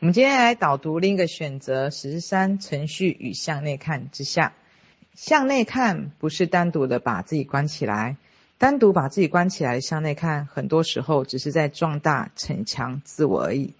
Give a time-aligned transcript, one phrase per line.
[0.00, 4.54] 我们今天来导读另一个选择十三程序与向内看之下，
[5.14, 8.16] 向内看不是单独的把自己关起来，
[8.58, 13.74] 单独把自己关起来向内看，很多时候只是在壮大逞强自我而已。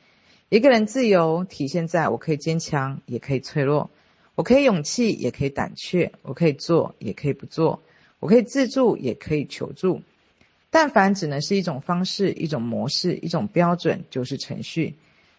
[0.49, 3.89] 一个人自由体现在我可以坚强，也可以脆弱；
[4.35, 7.79] 我可以勇气，也可以胆怯；我可以做，也可以不做；
[8.19, 10.03] 我可以自助，也可以求助。
[10.71, 14.96] 但凡只能是一种方式、一种模式、一种标准，就是程序。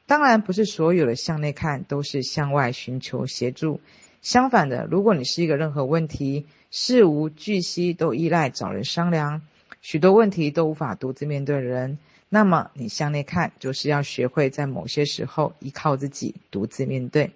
[0.09, 3.79] 当然，不是所有的向内看都是向外寻求协助。
[4.23, 9.43] 相反的，如果你是一个任何问题事无巨细都依赖找人商量，
[9.81, 17.29] 许多问题都无法独自面对的人，那么你向内看就是要学会在某些时候依靠自己独自面对。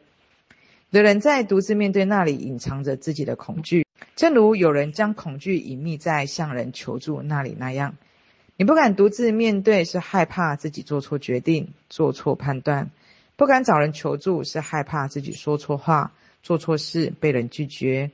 [0.89, 7.95] 有人在独自面对那里隐藏着自己的恐惧，正如有人将恐惧隐秘在向人求助那里那样。
[8.55, 12.89] 你不敢独自面对，是害怕自己做错决定、做错判断；
[13.35, 16.11] 不敢找人求助，是害怕自己说错话、
[16.43, 18.11] 做错事被人拒绝。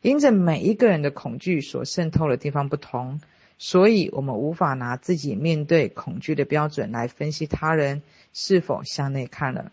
[0.00, 3.20] 因着每一个人的恐惧所渗透的地方不同，
[3.58, 8.02] 所以我们无法拿自己面对恐惧的标准来分析他人
[8.32, 9.70] 是否向内看了。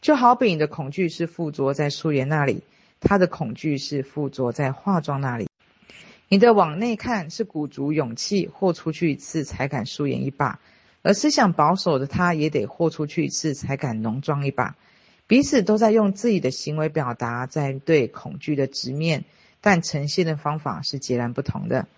[0.00, 2.62] 就好比你的恐惧是附着在素颜那里，
[3.00, 5.49] 他的恐惧是附着在化妆那里。
[6.32, 10.60] 你的往内看是鼓足勇气，豁出去一次才敢素颜一把；
[11.02, 14.76] 而思想保守的他，也得豁出去一次才敢浓妆一把。
[15.26, 19.24] 彼此都在用自己的行为表达，在对恐惧的直面，
[19.60, 21.88] 但呈现的方法是截然不同的。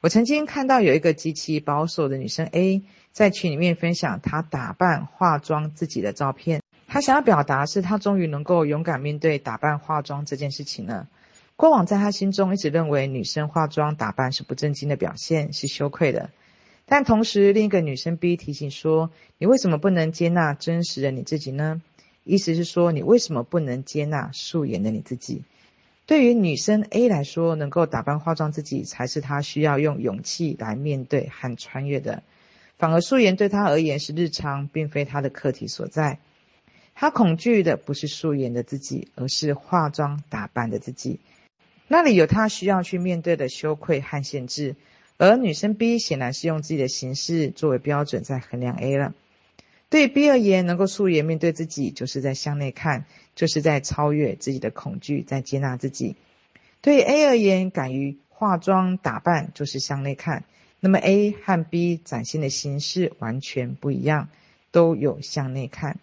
[0.00, 11.06] 我曾经看到有一个极其保守的女生 A 在群里面分享她打扮化妆自己的照片，她想要表达是她终于能够勇敢面对打扮化妆这件事情了。
[11.56, 16.30] 过往在他心中一直认为女生化妆打扮是不正经的表现，是羞愧的。
[16.86, 21.80] 但同时，另一个女生 B 提醒说：“你为什么不能接纳真实的你自己呢？”
[22.24, 25.44] 意思是说，你为什么不能接纳素颜的你自己？
[26.06, 32.22] 对于女生 A 来说，能够打扮化妆自己，才是她需要用勇气来面对和穿越的。
[32.76, 36.18] 反而素颜对她而言是日常，并非她的课题所在。
[36.94, 41.20] 她恐惧的不是素颜的自己，而是化妆打扮的自己。
[41.86, 44.76] 那里有他需要去面对的羞愧和限制，
[45.18, 49.14] 而女生 B 显然是用自己的形式作为标准在衡量 A 了。
[49.90, 53.04] 对 B 而言，能够素颜面对自己，就是在向内看，
[53.36, 56.16] 就是在超越自己的恐惧，在接纳自己。
[56.80, 60.44] 对 A 而言，敢于化妆打扮就是向内看。
[60.80, 64.28] 那么 A 和 B 展现的形式完全不一样，
[64.72, 65.98] 都有向内看。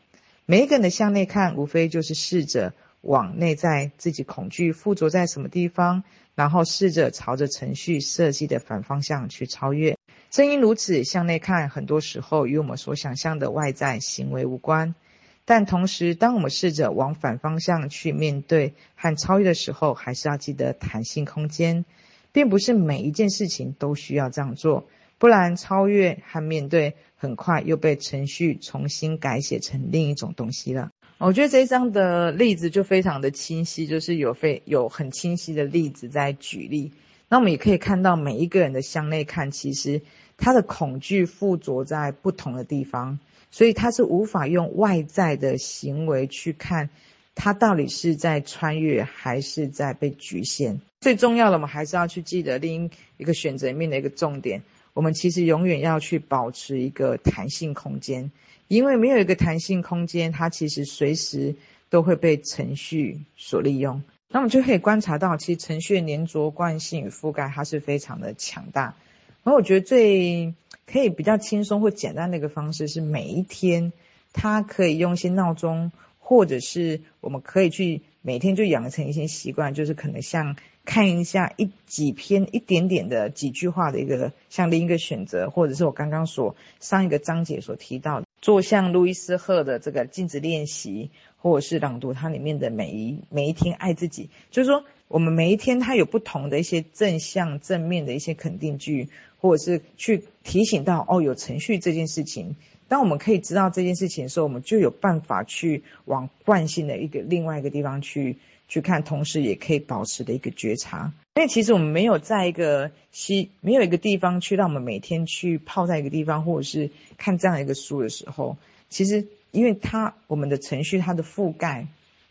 [0.45, 2.73] 每一个人的向内看，无非就是试着。
[3.01, 6.03] 往内在自己恐惧附着在什么地方，
[6.35, 9.97] 然后试着朝着程序设计的反方向去超越。
[10.29, 14.95] 正因如此，向内看很多时候与我们所想象的外在行为无关。
[15.44, 21.84] 但同时，当我们试着往反方向去面对和超越的时候，还是要记得弹性空间，
[22.31, 30.91] 并不是每一件事情都需要这样做，不然超越和面对很快又被程序重新改写成另一种东西了。
[31.23, 36.93] 我觉得这一章的例子就非常的清晰，就是有非有很清晰的例子在举例。
[37.29, 40.01] 那我们也可以看到，每一个人的向内看，其实
[40.35, 43.19] 他的恐惧附着在不同的地方，
[43.51, 46.89] 所以他是无法用外在的行为去看
[47.35, 50.81] 他到底是在穿越还是在被局限。
[51.01, 54.63] 最重要的，我们还是要去记得另一个选择面的一个重点，
[54.94, 58.31] 我们其实永远要去保持一个弹性空间。
[58.68, 61.53] 因为没有一个弹性空间，它其实随时
[61.90, 64.02] 都会被程序所利用。
[64.29, 68.96] 那我们就可以观察到，其实程序的黏着惯性与覆盖，它是非常的强大。
[69.44, 70.53] 而我觉得最
[70.85, 73.91] 可以比较轻松或简单的一个方式，是每一天，
[74.31, 88.27] 它可以用一些闹钟，或者是我们可以去每天就养成一些习惯，就是可能像看一下一几篇一点点的几句话的一个像另一个选择，或者是我刚刚所上一个章节所提到的。
[88.41, 99.07] 做像路易斯·赫的这个镜子练习，或者是朗读它里面的每一每一天爱自己，就是说我们每一天它有不同的一些正向正面的一些肯定句，
[99.39, 102.55] 或者是去提醒到哦，有程序这件事情。
[102.87, 108.37] 当我们可以知道这件事情的时候，我们就有办法去往惯性的一个另外一个地方去
[108.72, 111.12] 去看，同时也可以保持的一个觉察。
[111.35, 118.56] 因为其实我们没有在一个西，没有一个地方去让我们每天去泡在一个地方，或者是看这样一个书的时候，
[118.88, 121.85] 其实因为它我们的程序它的覆盖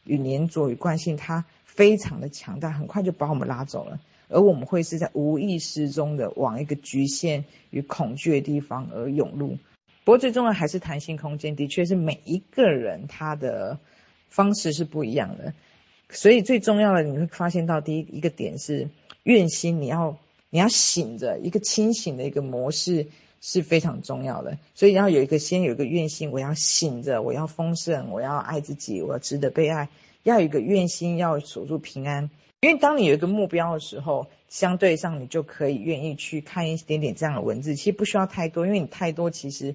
[0.05, 4.01] 与黏着与惯性，它非常的强大，很快就把我们拉走了，
[4.31, 9.59] 而我们会是在无意识中的往一个局限与恐惧的地方而涌入。
[10.05, 13.79] 不过最重要还是弹性空间，的确是每一个人他的
[14.31, 15.53] 方式是不一样的。
[16.13, 18.89] 所以最重要的，你会发现到第一一个点是
[19.23, 20.17] 愿心，你要
[20.51, 23.07] 你要醒着，一个清醒的一个模式
[23.41, 24.59] 是非常重要的。
[24.75, 29.89] 所以要有一个先有一个愿心，我要醒着，我要丰盛，我要爱自己，我要值得被爱。
[30.25, 32.29] 要有一个愿心，要守住平安。
[32.61, 37.77] 因为当你有一个目标的时候，相对上你就可以愿意去看一点点这样的文字。
[37.77, 39.75] 其实不需要太多，因为你太多其实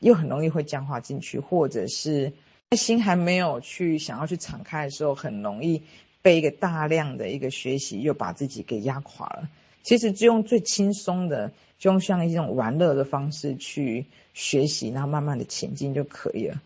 [0.00, 2.32] 又很容易会僵化进去，或者是。
[2.76, 5.82] 心还没有去想要去敞开的时候，很容易
[6.20, 9.48] 被一个大量的一个学习又把自己给压垮了。
[9.82, 14.04] 其实就用最轻松的，就用像一种玩乐的方式去
[14.34, 16.60] 学习，然后慢慢的前进就可以了。